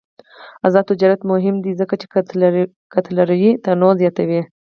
آزاد 0.67 0.85
تجارت 0.91 1.21
مهم 1.31 1.55
دی 1.63 1.71
ځکه 1.81 1.93
چې 2.01 2.05
کلتوري 3.03 3.49
تنوع 3.63 3.93
زیاتوي. 4.01 4.41